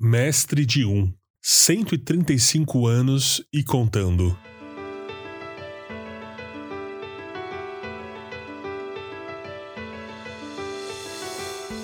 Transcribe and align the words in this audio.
Mestre 0.00 0.64
de 0.64 0.84
um, 0.84 1.12
135 1.42 2.86
anos 2.86 3.42
e 3.52 3.64
contando. 3.64 4.38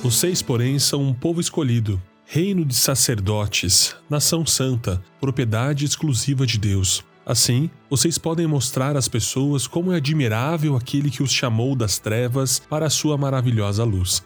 Vocês, 0.00 0.40
porém, 0.40 0.78
são 0.78 1.02
um 1.02 1.12
povo 1.12 1.40
escolhido, 1.40 2.00
reino 2.24 2.64
de 2.64 2.76
sacerdotes, 2.76 3.96
nação 4.08 4.46
santa, 4.46 5.02
propriedade 5.20 5.84
exclusiva 5.84 6.46
de 6.46 6.56
Deus. 6.56 7.04
Assim, 7.26 7.68
vocês 7.90 8.16
podem 8.16 8.46
mostrar 8.46 8.96
às 8.96 9.08
pessoas 9.08 9.66
como 9.66 9.92
é 9.92 9.96
admirável 9.96 10.76
aquele 10.76 11.10
que 11.10 11.20
os 11.24 11.32
chamou 11.32 11.74
das 11.74 11.98
trevas 11.98 12.60
para 12.60 12.86
a 12.86 12.90
sua 12.90 13.18
maravilhosa 13.18 13.82
luz. 13.82 14.24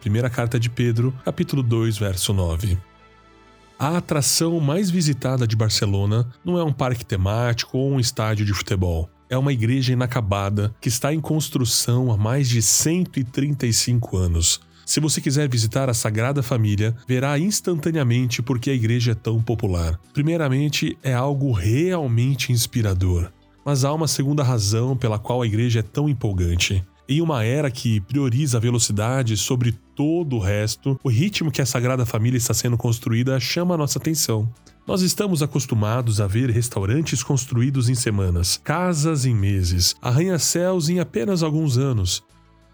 Primeira 0.00 0.30
carta 0.30 0.58
de 0.58 0.70
Pedro, 0.70 1.12
capítulo 1.22 1.62
2, 1.62 1.98
verso 1.98 2.32
9. 2.32 2.78
A 3.78 3.98
atração 3.98 4.58
mais 4.58 4.88
visitada 4.88 5.46
de 5.46 5.54
Barcelona 5.54 6.26
não 6.42 6.58
é 6.58 6.64
um 6.64 6.72
parque 6.72 7.04
temático 7.04 7.76
ou 7.76 7.92
um 7.92 8.00
estádio 8.00 8.46
de 8.46 8.54
futebol. 8.54 9.10
É 9.28 9.36
uma 9.36 9.52
igreja 9.52 9.92
inacabada 9.92 10.74
que 10.80 10.88
está 10.88 11.12
em 11.12 11.20
construção 11.20 12.10
há 12.10 12.16
mais 12.16 12.48
de 12.48 12.62
135 12.62 14.16
anos. 14.16 14.60
Se 14.86 14.98
você 14.98 15.20
quiser 15.20 15.46
visitar 15.46 15.90
a 15.90 15.94
Sagrada 15.94 16.42
Família, 16.42 16.96
verá 17.06 17.38
instantaneamente 17.38 18.40
por 18.40 18.58
que 18.58 18.70
a 18.70 18.74
igreja 18.74 19.12
é 19.12 19.14
tão 19.14 19.42
popular. 19.42 20.00
Primeiramente, 20.14 20.96
é 21.02 21.12
algo 21.12 21.52
realmente 21.52 22.52
inspirador. 22.52 23.30
Mas 23.62 23.84
há 23.84 23.92
uma 23.92 24.08
segunda 24.08 24.42
razão 24.42 24.96
pela 24.96 25.18
qual 25.18 25.42
a 25.42 25.46
igreja 25.46 25.80
é 25.80 25.82
tão 25.82 26.08
empolgante. 26.08 26.82
Em 27.08 27.20
uma 27.20 27.44
era 27.44 27.70
que 27.70 28.00
prioriza 28.00 28.58
a 28.58 28.60
velocidade 28.60 29.36
sobre 29.36 29.72
todo 29.94 30.36
o 30.36 30.40
resto, 30.40 30.98
o 31.04 31.08
ritmo 31.08 31.50
que 31.50 31.62
a 31.62 31.66
Sagrada 31.66 32.04
Família 32.04 32.38
está 32.38 32.52
sendo 32.52 32.76
construída 32.76 33.38
chama 33.38 33.74
a 33.74 33.78
nossa 33.78 33.98
atenção. 33.98 34.52
Nós 34.86 35.02
estamos 35.02 35.42
acostumados 35.42 36.20
a 36.20 36.26
ver 36.26 36.50
restaurantes 36.50 37.22
construídos 37.22 37.88
em 37.88 37.94
semanas, 37.94 38.60
casas 38.62 39.24
em 39.24 39.34
meses, 39.34 39.94
arranha-céus 40.00 40.88
em 40.88 41.00
apenas 41.00 41.42
alguns 41.42 41.76
anos, 41.76 42.24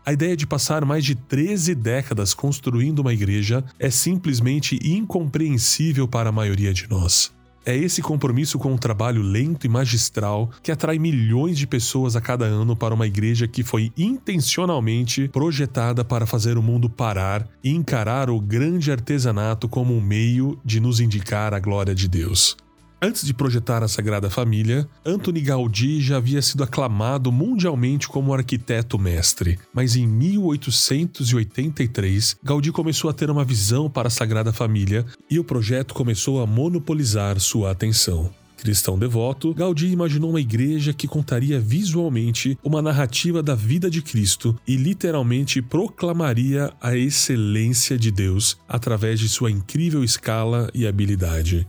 a 0.04 0.12
ideia 0.12 0.36
de 0.36 0.46
passar 0.46 0.84
mais 0.84 1.04
de 1.04 1.14
13 1.14 1.76
décadas 1.76 2.34
construindo 2.34 2.98
uma 2.98 3.12
igreja 3.12 3.64
é 3.78 3.88
simplesmente 3.88 4.76
incompreensível 4.82 6.08
para 6.08 6.30
a 6.30 6.32
maioria 6.32 6.74
de 6.74 6.90
nós. 6.90 7.32
É 7.64 7.76
esse 7.76 8.02
compromisso 8.02 8.58
com 8.58 8.70
o 8.70 8.74
um 8.74 8.76
trabalho 8.76 9.22
lento 9.22 9.66
e 9.66 9.68
magistral 9.68 10.50
que 10.62 10.72
atrai 10.72 10.98
milhões 10.98 11.56
de 11.56 11.66
pessoas 11.66 12.16
a 12.16 12.20
cada 12.20 12.44
ano 12.44 12.74
para 12.74 12.92
uma 12.92 13.06
igreja 13.06 13.46
que 13.46 13.62
foi 13.62 13.92
intencionalmente 13.96 15.28
projetada 15.28 16.04
para 16.04 16.26
fazer 16.26 16.58
o 16.58 16.62
mundo 16.62 16.90
parar 16.90 17.46
e 17.62 17.70
encarar 17.70 18.30
o 18.30 18.40
grande 18.40 18.90
artesanato 18.90 19.68
como 19.68 19.94
um 19.94 20.00
meio 20.00 20.58
de 20.64 20.80
nos 20.80 20.98
indicar 20.98 21.54
a 21.54 21.60
glória 21.60 21.94
de 21.94 22.08
Deus. 22.08 22.56
Antes 23.04 23.26
de 23.26 23.34
projetar 23.34 23.82
a 23.82 23.88
Sagrada 23.88 24.30
Família, 24.30 24.88
Anthony 25.04 25.40
Gaudí 25.40 26.00
já 26.00 26.18
havia 26.18 26.40
sido 26.40 26.62
aclamado 26.62 27.32
mundialmente 27.32 28.06
como 28.06 28.32
arquiteto 28.32 28.96
mestre, 28.96 29.58
mas 29.74 29.96
em 29.96 30.06
1883, 30.06 32.36
Gaudí 32.44 32.70
começou 32.70 33.10
a 33.10 33.12
ter 33.12 33.28
uma 33.28 33.44
visão 33.44 33.90
para 33.90 34.06
a 34.06 34.10
Sagrada 34.10 34.52
Família 34.52 35.04
e 35.28 35.36
o 35.36 35.42
projeto 35.42 35.94
começou 35.94 36.40
a 36.40 36.46
monopolizar 36.46 37.40
sua 37.40 37.72
atenção. 37.72 38.30
Cristão 38.56 38.96
devoto, 38.96 39.52
Gaudí 39.52 39.88
imaginou 39.88 40.30
uma 40.30 40.40
igreja 40.40 40.92
que 40.92 41.08
contaria 41.08 41.58
visualmente 41.58 42.56
uma 42.62 42.80
narrativa 42.80 43.42
da 43.42 43.56
vida 43.56 43.90
de 43.90 44.00
Cristo 44.00 44.56
e 44.64 44.76
literalmente 44.76 45.60
proclamaria 45.60 46.72
a 46.80 46.96
excelência 46.96 47.98
de 47.98 48.12
Deus 48.12 48.56
através 48.68 49.18
de 49.18 49.28
sua 49.28 49.50
incrível 49.50 50.04
escala 50.04 50.70
e 50.72 50.86
habilidade. 50.86 51.66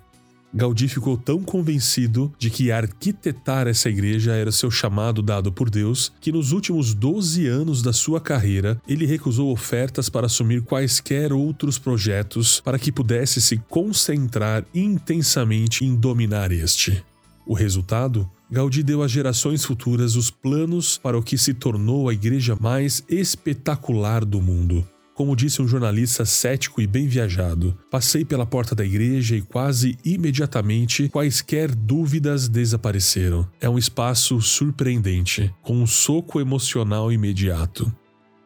Gaudí 0.54 0.88
ficou 0.88 1.18
tão 1.18 1.42
convencido 1.42 2.32
de 2.38 2.50
que 2.50 2.72
arquitetar 2.72 3.68
essa 3.68 3.90
igreja 3.90 4.34
era 4.34 4.52
seu 4.52 4.70
chamado 4.70 5.22
dado 5.22 5.52
por 5.52 5.68
Deus 5.70 6.12
que 6.22 6.32
nos 6.32 6.52
últimos 6.52 6.94
12 6.94 7.48
anos 7.48 7.82
da 7.82 7.92
sua 7.92 8.22
carreira 8.22 8.80
ele 8.88 9.06
recusou 9.06 9.52
ofertas 9.52 10.10
para 10.10 10.28
assumir 10.28 10.62
quaisquer 10.62 11.34
outros 11.34 11.80
projetos 11.80 12.62
para 12.62 12.78
que 12.78 12.92
pudesse 12.92 13.42
se 13.42 13.58
concentrar 13.58 14.64
intensamente 14.76 15.84
em 15.84 15.96
dominar 15.96 16.52
este. 16.52 17.04
O 17.46 17.54
resultado? 17.54 18.30
Gaudí 18.50 18.84
deu 18.84 19.02
às 19.02 19.10
gerações 19.10 19.66
futuras 19.66 20.16
os 20.16 20.30
planos 20.30 21.00
para 21.00 21.18
o 21.18 21.24
que 21.24 21.38
se 21.38 21.56
tornou 21.56 22.08
a 22.08 22.14
igreja 22.14 22.56
mais 22.62 23.04
espetacular 23.10 24.24
do 24.24 24.40
mundo. 24.40 24.88
Como 25.14 25.36
disse 25.36 25.62
um 25.62 25.68
jornalista 25.68 26.26
cético 26.26 26.82
e 26.82 26.88
bem 26.88 27.08
viajado, 27.08 27.78
passei 27.92 28.26
pela 28.26 28.48
porta 28.48 28.74
da 28.74 28.84
igreja 28.84 29.36
e 29.36 29.42
quase 29.42 29.96
imediatamente 30.04 31.08
quaisquer 31.10 31.74
dúvidas 31.74 32.50
desapareceram. 32.50 33.48
É 33.62 33.70
um 33.70 33.78
espaço 33.78 34.42
surpreendente, 34.42 35.54
com 35.62 35.76
um 35.76 35.86
soco 35.86 36.42
emocional 36.42 37.12
imediato. 37.12 37.94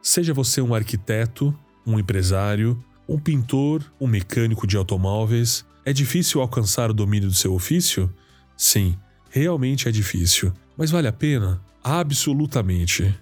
Seja 0.01 0.33
você 0.33 0.59
um 0.59 0.75
arquiteto, 0.75 1.57
um 1.85 1.97
empresário, 1.97 2.83
um 3.07 3.17
pintor, 3.17 3.81
um 3.99 4.07
mecânico 4.07 4.67
de 4.67 4.75
automóveis, 4.75 5.65
é 5.85 5.93
difícil 5.93 6.41
alcançar 6.41 6.91
o 6.91 6.93
domínio 6.93 7.29
do 7.29 7.35
seu 7.35 7.53
ofício? 7.53 8.13
Sim, 8.57 8.97
realmente 9.29 9.87
é 9.87 9.91
difícil. 9.91 10.51
Mas 10.77 10.91
vale 10.91 11.07
a 11.07 11.13
pena? 11.13 11.61
Absolutamente. 11.81 13.17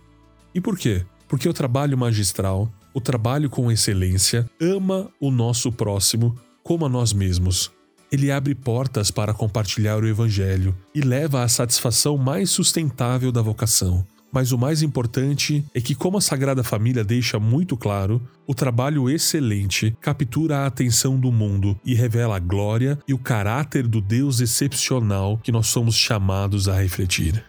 E 0.54 0.60
por 0.60 0.76
quê? 0.76 1.06
Porque 1.28 1.48
o 1.48 1.54
trabalho 1.54 1.96
magistral, 1.96 2.74
o 2.96 3.02
trabalho 3.02 3.50
com 3.50 3.70
excelência, 3.70 4.50
ama 4.60 5.12
o 5.20 5.30
nosso 5.30 5.70
próximo 5.70 6.34
como 6.64 6.86
a 6.86 6.90
nós 6.90 7.12
mesmos. 7.12 7.70
Ele 8.10 8.32
abre 8.32 8.56
portas 8.56 9.12
para 9.12 9.34
compartilhar 9.34 10.02
o 10.02 10.08
Evangelho 10.08 10.74
e 10.96 11.02
leva 11.02 11.44
à 11.44 11.48
satisfação 11.50 12.18
mais 12.18 12.50
sustentável 12.50 13.34
da 13.34 13.42
vocação. 13.42 14.06
Mas 14.32 14.54
o 14.54 14.58
mais 14.58 14.82
importante 14.82 15.64
é 15.74 15.82
que, 15.82 15.94
como 15.94 16.18
a 16.18 16.22
Sagrada 16.22 16.64
Família 16.64 17.04
deixa 17.04 17.38
muito 17.38 17.76
claro, 17.76 18.22
o 18.48 18.54
trabalho 18.54 19.10
excelente 19.10 19.96
captura 20.00 20.60
a 20.60 20.66
atenção 20.66 21.20
do 21.20 21.32
mundo 21.32 21.78
e 21.86 21.94
revela 21.94 22.38
a 22.38 22.40
glória 22.40 22.98
e 23.06 23.14
o 23.14 23.18
caráter 23.18 23.88
do 23.88 24.00
Deus 24.00 24.40
excepcional 24.40 25.38
que 25.44 25.52
nós 25.52 25.68
somos 25.68 25.96
chamados 25.96 26.70
a 26.70 26.80
refletir. 26.80 27.44